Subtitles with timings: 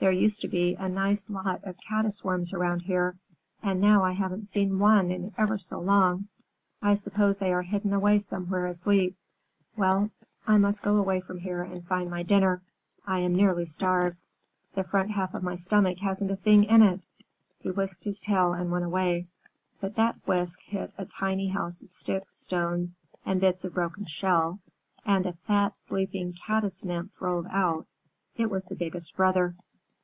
[0.00, 3.16] "There used to be a nice lot of Caddis Worms around here,
[3.62, 6.28] and now I haven't seen one in ever so long.
[6.82, 9.16] I suppose they are hidden away somewhere asleep.
[9.78, 10.10] Well,
[10.46, 12.60] I must go away from here and find my dinner.
[13.06, 14.18] I am nearly starved.
[14.74, 17.06] The front half of my stomach hasn't a thing in it."
[17.58, 19.28] He whisked his tail and went away,
[19.80, 24.58] but that whisk hit a tiny house of sticks, stones, and bits of broken shell,
[25.06, 27.86] and a fat sleeping Caddis Nymph rolled out.
[28.36, 29.54] It was the Biggest Brother.